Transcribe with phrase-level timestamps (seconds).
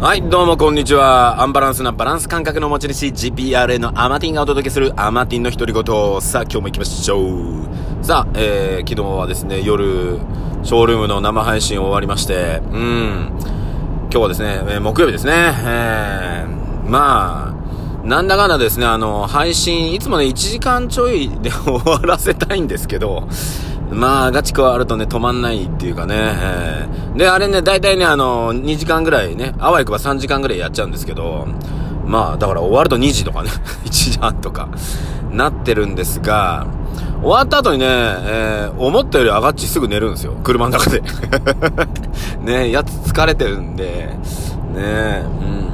[0.00, 1.42] はい、どうもこんにちは。
[1.42, 6.22] アンバランスなバランス感覚の持ち主、GPRA のアマティンがお届けするアマティンの独り言。
[6.22, 8.04] さあ、今日も行きましょう。
[8.04, 10.20] さあ、えー、昨日はですね、夜、
[10.62, 13.32] ショールームの生配信終わりまして、うん、
[14.02, 23.26] 今日はですね、えー、木曜日ですね、えー、まあ、なんだかんだですね、あの、配信、いつもね、1時間ちょいで終わらせたいんですけど、
[23.90, 31.46] まあ、ガチクあるとね、止まんないっていうかね、えー、で、あれね、大体ね、あの、2時間ぐらいね、あわよくば3時間ぐらいやっちゃうんですけど、
[32.04, 33.50] まあ、だから終わると2時とかね、
[33.84, 34.68] 1時半とか、
[35.30, 36.66] なってるんですが、
[37.20, 40.34] 終わった後にね、えー、思ったより上がっちすぐ寝るんですよ。
[40.44, 41.02] 車の中で。
[42.40, 44.14] ね、やつ疲れてるんで、
[44.74, 45.68] ね、うん。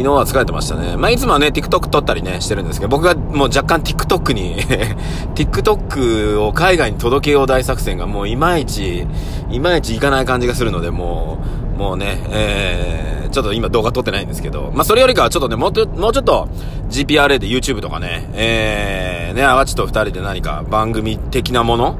[0.00, 0.96] 昨日は疲れてましたね。
[0.96, 4.56] まあ、いつもはね、TikTok 撮ったりね、してるんですけど、僕がもう若干 TikTok に
[5.36, 9.06] TikTok を海外に届けよう大作戦がもういまいち、
[9.50, 11.44] いまいちいかない感じがするので、も
[11.76, 16.48] う、もうね、えー、ちょっと今動画撮ってないんですけど、まあ、それよりかはちょっとね、もうちょ、もうちょっと
[16.88, 21.98] GPRA で YouTube とかね、えー、ね、あわちと二人で何か番組的なもの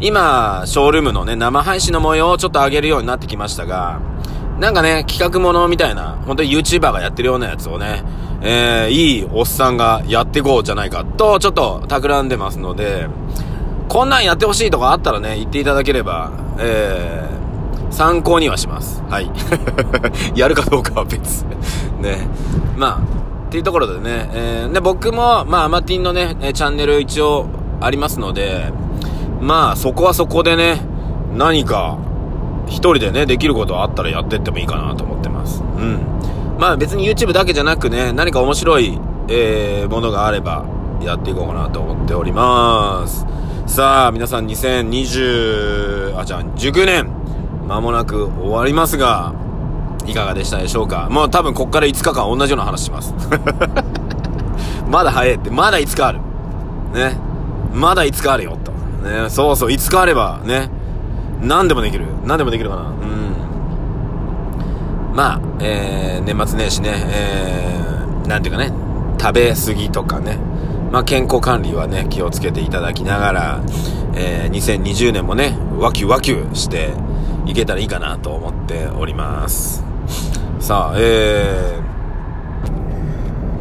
[0.00, 4.00] 今、ショールームのね、生配信の模様をちょっと上げるようになってきましたが、
[4.58, 8.02] なんかね、企画ものみたいな、本当に YouTuber がやってるようなやつをね、
[8.40, 13.08] えー、いいおっさんがやってこうじゃないかと、ちょっと企んでますので、
[13.88, 19.02] こんなんやってほしいとかあったらね、言っていただければ、えー、参考にはします。
[19.08, 19.30] はい。
[20.38, 21.44] やるかどうかは別。
[22.00, 22.28] ね。
[22.76, 23.00] まあ、
[23.46, 27.46] っていうところでね、えー、で、僕も、まあ、アマティンのね、チャンネル一応
[27.80, 28.72] ありますので、
[29.40, 30.80] まあ、そこはそこでね、
[31.34, 31.98] 何か、
[32.66, 35.62] 一人でね、できることあったらやってってもいいかなと思ってます。
[35.62, 36.00] うん。
[36.58, 38.98] まあ別に YouTube だけじゃなくね、何か面白い、
[39.28, 40.64] えー、ものがあれば、
[41.02, 43.26] やっていこうかなと思っております。
[43.66, 47.10] さあ、皆さん2020、あ、じゃあ、19年、
[47.66, 49.34] 間もなく終わりますが、
[50.06, 51.08] いかがでしたでしょうか？
[51.10, 53.14] もう多分こっから5日間同じような話します。
[54.90, 56.20] まだ早いって、まだ5日ある。
[56.92, 57.16] ね。
[57.72, 58.72] まだ5日あるよ、と。
[59.08, 59.28] ね。
[59.30, 60.70] そうそう、5日あれば、ね。
[61.44, 62.06] 何でもできる。
[62.24, 62.82] 何でもできるかな。
[62.82, 63.34] うん。
[65.14, 68.72] まあ、えー、年末年始ね、えー、なんていうかね、
[69.20, 70.38] 食べ過ぎとかね、
[70.90, 73.60] まあ健康管理はね、気をつけていただきながら、
[74.14, 76.94] えー、2020年もね、ワキュワキュして
[77.46, 79.84] いけたらいいかなと思っております。
[80.60, 81.78] さあ、え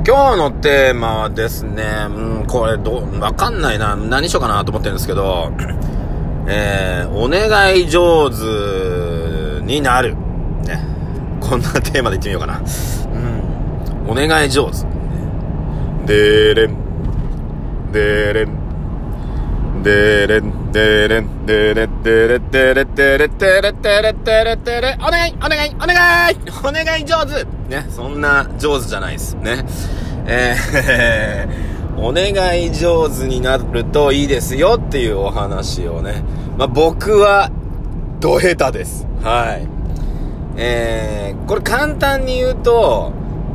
[0.04, 3.96] ー、今日のテーマはですね、うん、これどう、わかんないな。
[3.96, 5.52] 何しようかなと思ってるんですけど、
[6.48, 10.16] えー、お願い上手になる。
[10.66, 10.84] ね。
[11.40, 12.62] こんなテーマで言ってみようかな。
[14.06, 14.10] うん。
[14.10, 14.78] お願い上手。
[16.06, 16.78] でーれん。
[17.92, 18.64] でーれん。
[19.84, 28.22] でーれん、でーれん、でーれ、でーれ、でーれ、でーれ、でーれ、でーれ、でーれ、でーれ、お願い、お願い、お願いお願い上手ね、そん。
[28.22, 29.34] な上手じゃないです。
[29.36, 29.66] ね。
[30.26, 31.73] えー
[32.04, 36.22] お願い上手になるといいですよっていうお話をね。
[36.58, 37.50] まあ、僕は、
[38.20, 39.08] ド下手です。
[39.22, 39.68] はい。
[40.58, 43.14] えー、これ簡単に言うと、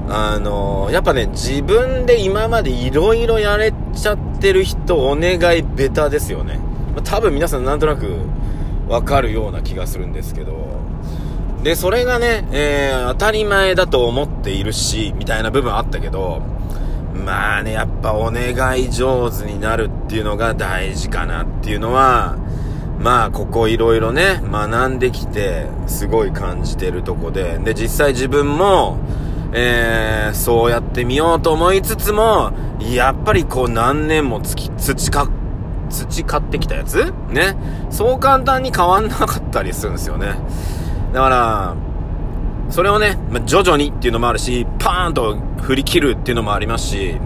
[0.08, 6.58] あのー、やっぱね、自分で今まで色々やれちゃってる人、お願いベタですよね。
[6.94, 8.16] まあ、多分皆さんなんとなく
[8.88, 10.54] わかるような気がするんですけど。
[11.62, 16.40] で、それがね、えー、当たり前だと思っているし、みたいな部分あったけど、
[17.24, 22.36] まあね、やっぱお願い上手になるっていうのが大事かなっていうのは、
[22.98, 28.98] まあここいろいろね、学んできて、すごい感じてるとこで、で、実際自分も、
[29.52, 35.28] えー、そうやってみようと思いつつも、やっぱりこう何年もつき、培、
[35.90, 37.12] 培ってきたやつ？
[37.30, 37.56] ね？
[37.90, 40.34] そう簡単に変わんなかったりするんですよね。
[41.12, 41.76] だから、
[42.70, 47.18] それをね、まあ、徐々にっていうのもあるし、パーンと振り切るっていうのもありますし、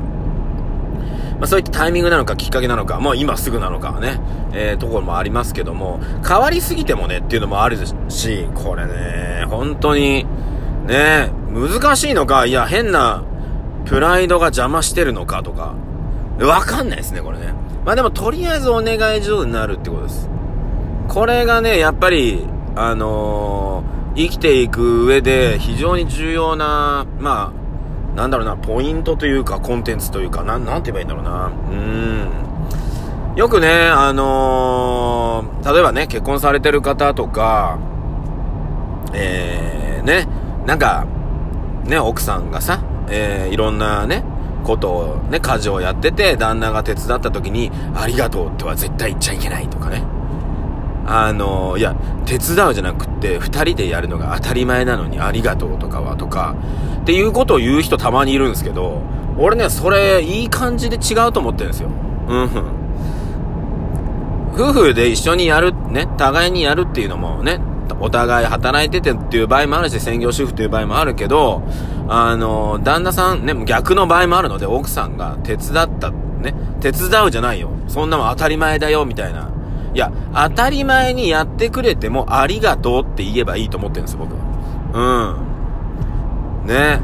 [1.39, 4.21] まあ、そういったタイミングなのかきっかけなのか、もう今すぐなのかね、
[4.53, 7.77] えー、ところもありますけども、変わりすぎてもねっていうのもある
[8.09, 10.25] し、これね、本当に、
[10.87, 13.25] ね、難しいのか、いや、変な
[13.85, 15.75] プライドが邪魔してるのかとか、
[16.39, 17.53] わかんないですね、これね。
[17.85, 20.31] まあでも、とりあえずお願い上になるってことです。
[21.09, 22.47] これがね、やっぱり、
[22.77, 31.51] あのー生きていく上で非常に重要な、まあ、なんだろうな、ポイントというか、コンテンツというか、なん、なんて言えばいいんだろうな。
[31.71, 33.37] うん。
[33.37, 37.79] よくね、あのー、例えばね、結婚されてる方とか、
[39.15, 40.29] えー、ね、
[40.67, 41.07] なんか、
[41.85, 44.25] ね、奥さんがさ、えー、いろんなね、
[44.63, 50.05] ことをね、家事をやってて、旦那が手伝った時に、ありがとうっては絶対言っちゃいけないとかね。
[51.07, 51.95] あの、いや、
[52.25, 56.55] 手伝うじゃなくって二人でやるのが当たり前なのにありがとうとかはとか、
[57.03, 59.03] っていうことを言う人たまにいるんですけど、
[59.39, 61.91] 俺ね、それいい感じで違うと思ってるんですよ。
[62.29, 62.51] うん。
[64.55, 67.61] 夫婦で一緒にやる、ね、互いにやるっていうのもね、
[68.01, 71.63] お互い働いててっていう場合もあるし、専業主婦っていう場合もあるけど、
[72.09, 77.71] あの、旦那さん、ね、逆の場合もあるので、奥さんが手伝った、ね、手伝うじゃないよ。
[77.89, 79.52] そんなもん当たり前だよ、みたいな。
[79.95, 85.37] いや、当たり前にやってくれてもありがとうって言えばいいと思ってるんですよ、僕は。
[86.63, 86.67] うん。
[86.67, 87.01] ね。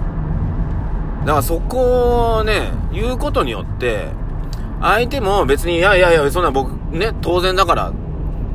[1.21, 4.09] だからそこをね、言うことによって、
[4.81, 7.93] 相手も別に、いやいやいや、そんな僕、ね、当然だからっ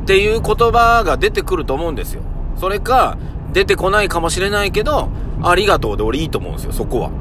[0.06, 2.24] ていう言葉が出てくると思うんですよ。
[2.56, 3.18] それか、
[3.52, 5.10] 出てこないかもしれないけど、
[5.44, 7.10] ありがとうで俺いいと思うんですよ、そこは。
[7.10, 7.12] う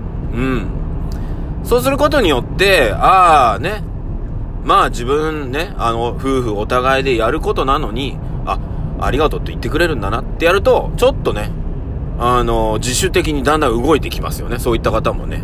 [0.41, 0.67] ん。
[1.65, 3.83] そうすることによって、ああね、
[4.65, 8.59] まあ自分ね、あの、夫婦お互いでやることなのに、あ、
[9.01, 11.51] ありがとうって言ってくれるんだなってやると、ちょっとね、
[12.19, 14.59] あの、自主的にだんだん動いてきますよね。
[14.59, 15.43] そういった方もね。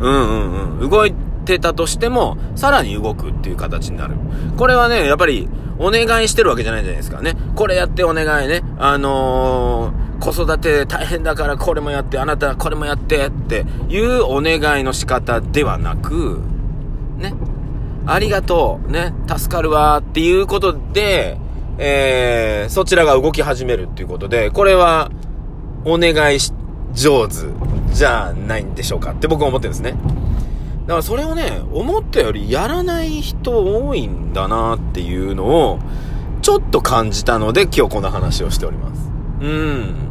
[0.00, 0.90] うんうんうん。
[0.90, 1.14] 動い
[1.44, 4.16] てたとしても、さらに動くっていう形になる。
[4.56, 5.48] これはね、やっぱり、
[5.78, 7.34] お願いしてるわけじゃないじゃないですかね。
[7.54, 8.62] これやってお願いね。
[8.78, 16.40] あのー、子育て大変だからこれもやって、あなたこれもやってっていうお願いの仕方ではなく、
[17.18, 17.34] ね。
[18.06, 21.38] ありがとう、ね、助かるわっていうことで、
[21.78, 25.10] えー、そちらが動き始めるっていうことで、これは、
[25.84, 26.52] お願いし、
[26.94, 27.34] 上手
[27.92, 29.92] じゃないんでしょうかって僕は思ってるんですね。
[30.86, 35.78] だからそれをね、思ったよりやらない人多いんだなっていうのを、
[36.42, 39.10] ちょっと感じたので今日この話をしております。
[39.40, 40.05] うん。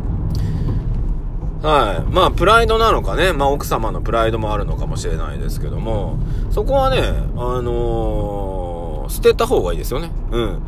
[1.65, 2.13] はい。
[2.13, 3.33] まあ、プライドなのかね。
[3.33, 6.19] まあ、奥様のプライドもあるのかもしれないですけども、
[6.51, 7.01] そこはね、
[7.35, 10.11] あのー、捨てた方がいいですよね。
[10.31, 10.59] うん。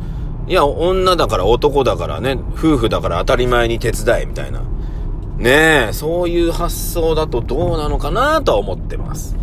[0.48, 4.60] いや、女だから男だからね、夫婦だから当たり前に手伝え、みたいな。
[5.36, 9.36] ねえ、そういう発想だとどうなのかなとは思ってます。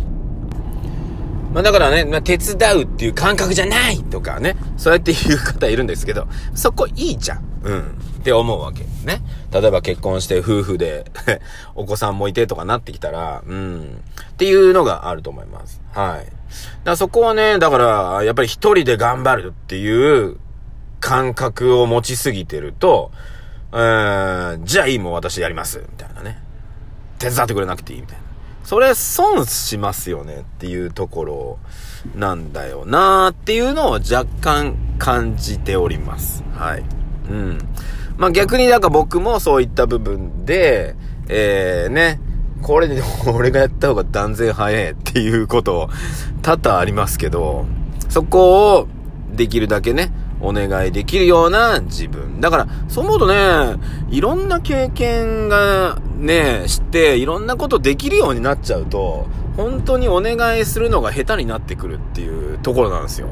[1.54, 7.44] まあだからね、まあ、手伝うっていう感覚じゃないとかね、そうやって言う方いるんですけど、そこいいじゃん。
[7.62, 7.98] うん。
[8.26, 8.82] って思うわけ。
[9.04, 9.22] ね。
[9.52, 11.04] 例えば結婚して夫婦で
[11.76, 14.02] お子さんもいてとかなってきたら、うん。
[14.32, 15.80] っていうのがあると思います。
[15.92, 16.32] はい。
[16.82, 20.38] だそこはね、だから、やっぱり一人で頑張るっていう
[20.98, 23.12] 感覚を持ちすぎてると、
[23.72, 25.78] えー、じゃあいいもん私やります。
[25.78, 26.42] みたいなね。
[27.20, 28.24] 手伝ってくれなくていいみたいな。
[28.64, 31.58] それ損しますよねっていうところ
[32.16, 36.42] なんだよなーっていうのを若干感じております。
[36.56, 36.82] はい。
[37.30, 37.58] うん。
[38.18, 40.94] まあ、逆になんか僕もそういった部分で、
[41.28, 42.20] えー、ね、
[42.62, 43.02] これで
[43.32, 45.88] 俺がやった方が断然早いっていうこと
[46.42, 47.66] 多々ありますけど、
[48.08, 48.88] そこを
[49.32, 52.40] できるだけね、お願いできるような自分。
[52.40, 53.34] だから、そう思うとね、
[54.10, 59.26] いろんな経験がね、して、いろんなことできるようになっちゃうと、
[59.56, 63.28] 本当にお願いするのが下手になってくるっていうところなんですよ。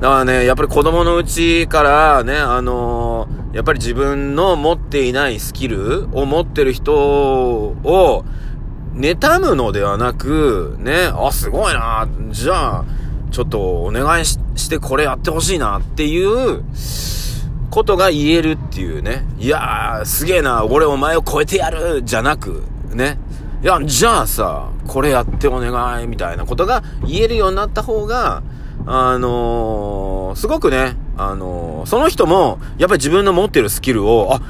[0.00, 8.24] だからね、やっぱり子供のうちからね、あのー、やっぱり自分の持っていないスキルを持ってる人を、
[8.94, 12.84] 妬むのではなく、ね、あ、すごいな、じゃあ、
[13.30, 16.64] ちょっとお願いしてこれやってほしいなっていう
[17.70, 19.24] ことが言えるっていうね。
[19.38, 22.62] いやー、すげえな、俺お前を超えてやるじゃなく、
[22.92, 23.18] ね。
[23.62, 28.42] いや、じゃあさ、これやってお願いみたいなことが言えるようになった方が、
[28.84, 34.40] あのー、すごくね、あのー、その人も、やっぱり自分の持ってるスキルを、あ、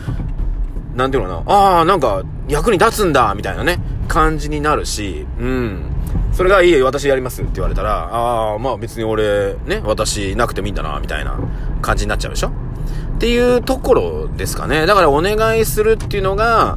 [0.94, 5.92] なんていうのかな、ああ、なんか、役に立つんだ、みたいなね、感じになるし、うん。
[6.32, 11.38] それがいいえ、私やりますって言われたら、ああ、まあ別に俺、ね、私なくてもいいんだな、みたいな
[11.80, 12.48] 感じになっちゃうでしょ？
[12.48, 14.84] っていうところですかね。
[14.84, 16.76] だからお願いするっていうのが、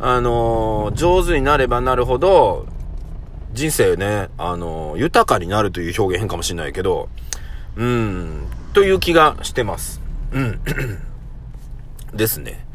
[0.00, 2.66] あのー、上手になればなるほど、
[3.52, 7.08] 人生ね、あのー、豊かになるという表現変かもしれないけど、
[7.76, 10.00] うん、という気がしてます。
[10.32, 10.60] うん。
[12.14, 12.66] ですね。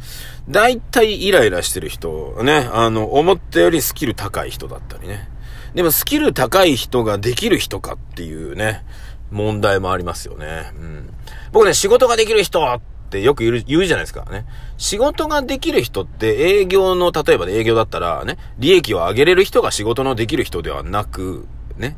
[0.50, 5.28] 大体イライラしてる人、ね、あの、思ったよりスキル高い人だったりね。
[5.74, 8.86] でもスキル高い人ができる人かっていうね、
[9.32, 10.72] 問題もありますよね。
[10.80, 11.10] うん。
[11.52, 14.46] 僕ね、仕事ができる人ってよく言う言うじゃないですかね。
[14.78, 21.48] 仕事ができる人って営業の、例えば営業だったらね、利益を上げれる人が仕事のできる人ではなく、
[21.78, 21.98] ね。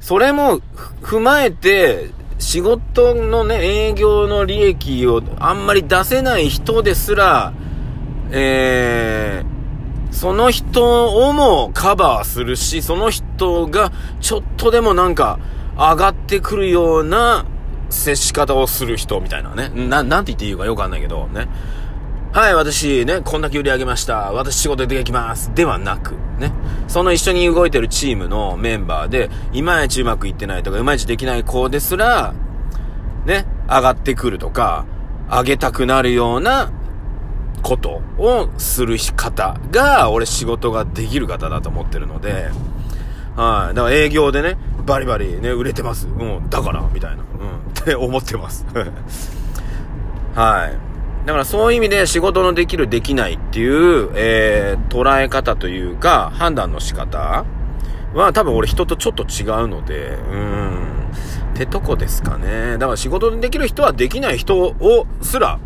[0.00, 0.60] それも
[1.02, 7.52] 踏まえて、仕事のね、営業の利益をあんまり出せない人ですら、
[8.30, 15.38] えー、その人をもカバーするし、その人がちょっとでもなんか
[15.76, 17.46] 上がってくるような
[17.90, 19.68] 接し方をする人みたいなね。
[19.68, 21.48] な、なんて言っていいかよくわかんないけど、ね。
[22.36, 24.30] はい、私ね、こんだけ売り上げました。
[24.30, 25.54] 私仕事できます。
[25.54, 26.52] ではなく、ね。
[26.86, 32.34] その一緒に動いてるチームのメンバーで、いまいちうまくいってないとか、いまいちできない子ですら、
[33.24, 34.84] ね、上がってくるとか、
[35.30, 36.70] 上げたくなるような
[37.62, 42.50] ことをする方が、俺仕事ができる方だと思ってるので、
[43.34, 43.74] はい。
[43.74, 46.06] だから営業でね、バリバリね、売れてます。
[46.06, 47.22] うん、だから、みたいな。
[47.22, 48.66] うん、って思ってます。
[50.36, 50.85] はい。
[51.26, 57.44] だからそういう意味で仕事のできるできないっていう、えー、捉え方というか、判断の仕方
[58.14, 61.10] は多分俺人とちょっと違うので、うん。
[61.54, 62.78] ってとこですかね。
[62.78, 65.58] だから仕事できる人はできない人をすら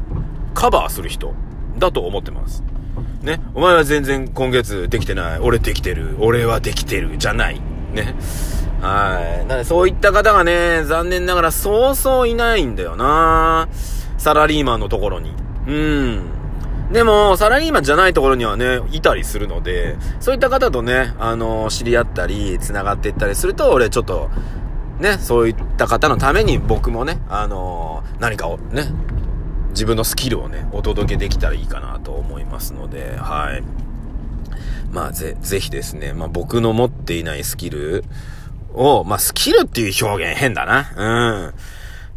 [0.55, 1.35] カバーする人
[1.79, 2.65] だと思ってます。
[3.21, 3.43] ね。
[3.55, 5.39] お前は全然今月できてない。
[5.41, 6.17] 俺できてる。
[6.21, 7.19] 俺はできてる。
[7.19, 7.61] じゃない。
[7.93, 8.15] ね。
[8.81, 9.47] はい。
[9.47, 13.69] なのでそういった方がね、残念ながらそうそういないんだよな
[14.17, 15.35] サラリーマンのところに。
[15.67, 16.41] うん。
[16.93, 24.29] でも、サラリーマンじゃないところにはね、いたりするので、そういった方とね、あの、知り合ったり、繋がっていったりすると、俺ちょっと、
[24.99, 28.85] ね、そういった方のために僕もね、あの何かをね、
[29.71, 33.63] 自分のスキルをね、お届けできたらいいかなと思いますので、はい。
[34.93, 38.05] まあ、ぜ、ぜひですね、まあ僕の持っていないスキル
[38.75, 40.93] を、まあスキルっていう表現変だな。
[40.97, 41.55] うん。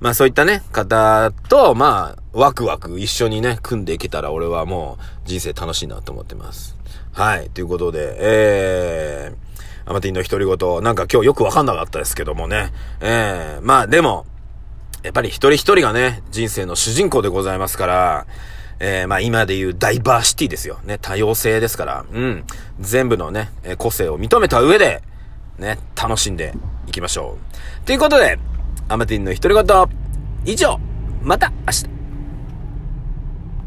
[0.04, 6.76] まあそういったね、方と、まあ、ワクワク一緒にね、組んでいけたら俺はもう人生楽しいなと思ってます。
[7.14, 7.50] はい。
[7.52, 12.74] ということで、えー、アマティンの独り言、なんか今日よくわかんなかったですけどもね。
[13.00, 14.26] えー、まあでも、
[15.04, 18.28] やっぱり一人一人がね、人生の主人公でございますから、
[18.82, 20.80] えー、まあ今で言うダイバーシティですよ。
[20.84, 22.44] ね、多様性ですから、うん。
[22.82, 25.02] 全部のね、個性を認めた上で、
[25.60, 26.54] ね、楽しんで
[26.88, 27.38] いきましょ
[27.82, 27.86] う。
[27.86, 28.38] ということで、
[28.90, 29.86] アマティンの独り言、
[30.46, 30.80] 以上、
[31.22, 32.03] また明日。